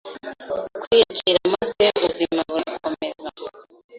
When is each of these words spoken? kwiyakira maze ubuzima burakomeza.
kwiyakira 0.81 1.39
maze 1.55 1.83
ubuzima 1.97 2.39
burakomeza. 2.53 3.29